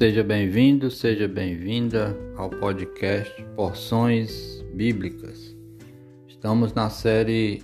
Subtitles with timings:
[0.00, 5.54] Seja bem-vindo, seja bem-vinda ao podcast Porções Bíblicas.
[6.26, 7.62] Estamos na série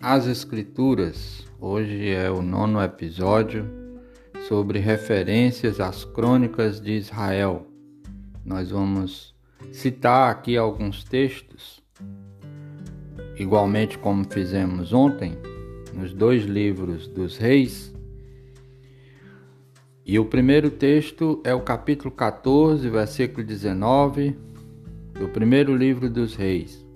[0.00, 1.46] As Escrituras.
[1.60, 3.68] Hoje é o nono episódio
[4.48, 7.66] sobre referências às crônicas de Israel.
[8.42, 9.34] Nós vamos
[9.70, 11.84] citar aqui alguns textos,
[13.36, 15.36] igualmente como fizemos ontem,
[15.92, 17.94] nos dois livros dos reis
[20.08, 24.36] e o primeiro texto é o capítulo 14, versículo 19,
[25.18, 26.86] do primeiro livro dos Reis.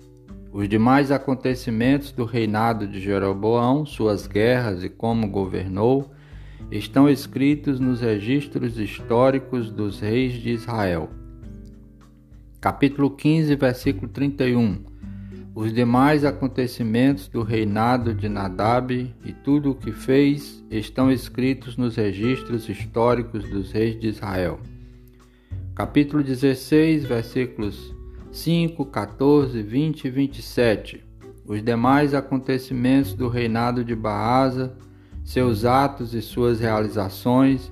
[0.49, 6.09] Os demais acontecimentos do reinado de Jeroboão, suas guerras e como governou,
[6.71, 11.09] estão escritos nos registros históricos dos reis de Israel.
[12.61, 14.85] Capítulo 15, versículo 31.
[15.53, 21.97] Os demais acontecimentos do reinado de Nadab e tudo o que fez estão escritos nos
[21.97, 24.61] registros históricos dos reis de Israel.
[25.75, 27.93] Capítulo 16, versículos
[28.31, 31.03] 5, 14, 20 e 27.
[31.45, 34.73] Os demais acontecimentos do reinado de Baasa,
[35.21, 37.69] seus atos e suas realizações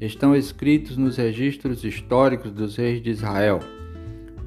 [0.00, 3.58] estão escritos nos registros históricos dos reis de Israel.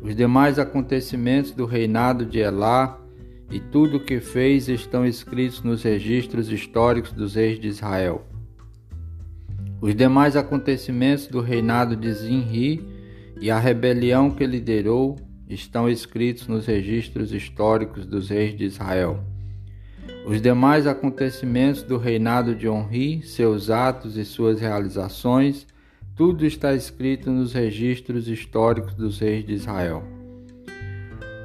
[0.02, 3.00] Os demais acontecimentos do reinado de Elá
[3.52, 8.26] e tudo o que fez estão escritos nos registros históricos dos reis de Israel.
[9.82, 12.86] Os demais acontecimentos do reinado de Zinri
[13.42, 15.18] e a rebelião que liderou
[15.50, 19.20] estão escritos nos registros históricos dos reis de Israel.
[20.26, 25.66] Os demais acontecimentos do reinado de Onri, seus atos e suas realizações
[26.20, 30.04] tudo está escrito nos registros históricos dos reis de Israel.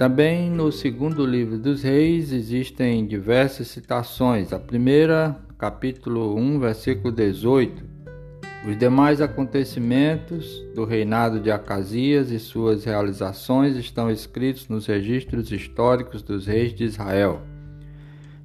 [0.01, 4.53] Também no segundo livro dos reis existem diversas citações.
[4.53, 7.85] A primeira, capítulo 1, versículo 18.
[8.69, 16.21] Os demais acontecimentos do reinado de Acasias e suas realizações estão escritos nos registros históricos
[16.21, 17.43] dos reis de Israel.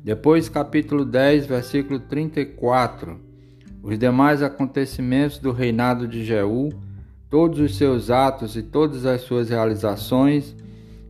[0.03, 3.28] Depois, capítulo 10, versículo 34.
[3.81, 6.69] Os demais acontecimentos do reinado de Jeú,
[7.29, 10.53] todos os seus atos e todas as suas realizações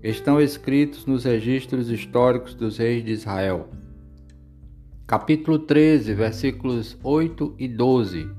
[0.03, 3.69] estão escritos nos registros históricos dos reis de Israel.
[5.07, 8.30] Capítulo 13, versículos 8 e 12.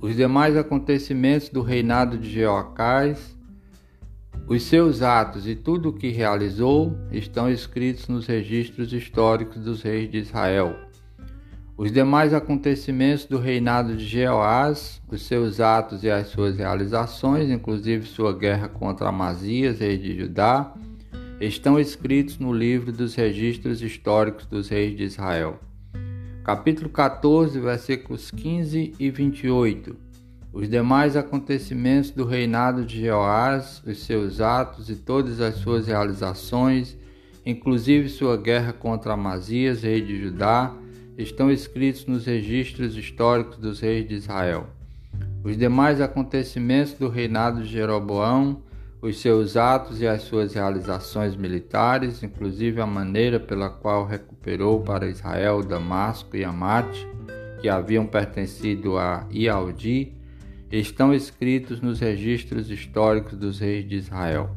[0.00, 3.34] Os demais acontecimentos do reinado de Jeoacás,
[4.46, 10.10] os seus atos e tudo o que realizou estão escritos nos registros históricos dos reis
[10.10, 10.91] de Israel.
[11.82, 18.06] Os demais acontecimentos do reinado de Jeoás, os seus atos e as suas realizações, inclusive
[18.06, 20.72] sua guerra contra Amazias, rei de Judá,
[21.40, 25.58] estão escritos no livro dos registros históricos dos reis de Israel.
[26.44, 29.96] Capítulo 14, versículos 15 e 28.
[30.52, 36.96] Os demais acontecimentos do reinado de Jeoás, os seus atos e todas as suas realizações,
[37.44, 40.76] inclusive sua guerra contra Amazias, rei de Judá,
[41.16, 44.66] estão escritos nos registros históricos dos reis de Israel.
[45.44, 48.62] Os demais acontecimentos do reinado de Jeroboão,
[49.00, 55.08] os seus atos e as suas realizações militares, inclusive a maneira pela qual recuperou para
[55.08, 57.06] Israel Damasco e Amate,
[57.60, 60.12] que haviam pertencido a Ialdi,
[60.70, 64.56] estão escritos nos registros históricos dos reis de Israel.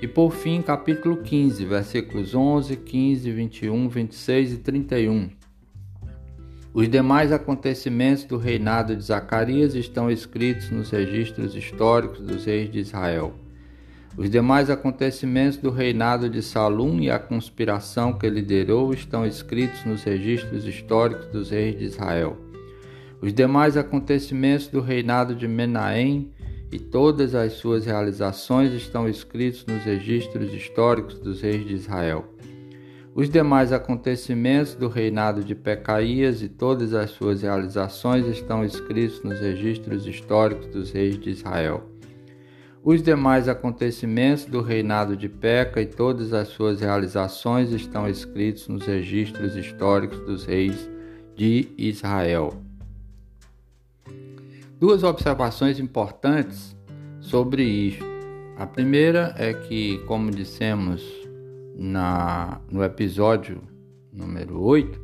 [0.00, 5.41] E por fim, capítulo 15, versículos 11, 15, 21, 26 e 31
[6.74, 12.78] os demais acontecimentos do reinado de Zacarias estão escritos nos registros históricos dos reis de
[12.78, 13.34] Israel.
[14.16, 20.02] Os demais acontecimentos do reinado de Salum e a conspiração que liderou estão escritos nos
[20.02, 22.38] registros históricos dos reis de Israel.
[23.20, 26.30] Os demais acontecimentos do reinado de Menahem
[26.70, 32.24] e todas as suas realizações estão escritos nos registros históricos dos reis de Israel.
[33.14, 39.38] Os demais acontecimentos do reinado de Pecaías e todas as suas realizações estão escritos nos
[39.38, 41.90] registros históricos dos reis de Israel.
[42.82, 48.86] Os demais acontecimentos do reinado de Peca e todas as suas realizações estão escritos nos
[48.86, 50.90] registros históricos dos reis
[51.36, 52.62] de Israel.
[54.80, 56.74] Duas observações importantes
[57.20, 58.04] sobre isto.
[58.56, 61.21] A primeira é que, como dissemos
[61.74, 63.62] na, no episódio
[64.12, 65.00] número 8,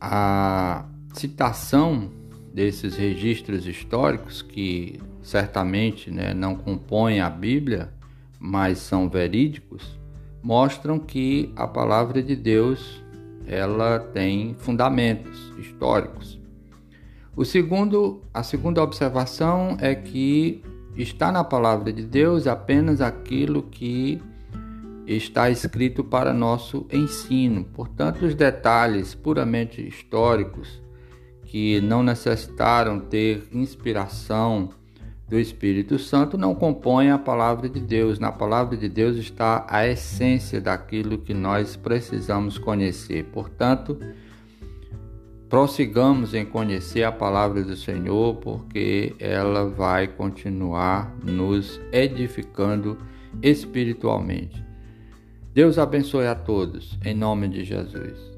[0.00, 0.84] a
[1.14, 2.10] citação
[2.52, 7.92] desses registros históricos, que certamente né, não compõem a Bíblia,
[8.38, 9.98] mas são verídicos,
[10.42, 13.02] mostram que a palavra de Deus
[13.46, 16.40] ela tem fundamentos históricos.
[17.34, 20.62] O segundo, a segunda observação é que
[20.96, 24.20] está na palavra de Deus apenas aquilo que
[25.06, 27.64] está escrito para nosso ensino.
[27.64, 30.82] Portanto, os detalhes puramente históricos
[31.44, 34.70] que não necessitaram ter inspiração
[35.28, 38.18] do Espírito Santo não compõem a palavra de Deus.
[38.18, 43.24] Na palavra de Deus está a essência daquilo que nós precisamos conhecer.
[43.32, 43.98] Portanto,
[45.48, 52.96] prossigamos em conhecer a palavra do Senhor, porque ela vai continuar nos edificando
[53.42, 54.71] espiritualmente.
[55.54, 58.31] Deus abençoe a todos, em nome de Jesus.